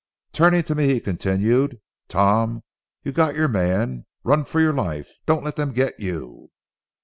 Turning 0.31 0.63
to 0.63 0.73
me 0.73 0.87
he 0.87 0.99
continued: 0.99 1.79
"Tom, 2.07 2.63
you've 3.03 3.13
got 3.13 3.35
your 3.35 3.47
man. 3.47 4.07
Run 4.23 4.45
for 4.45 4.59
your 4.59 4.73
life; 4.73 5.11
don't 5.27 5.43
let 5.45 5.57
them 5.57 5.73
get 5.73 5.99
you." 5.99 6.49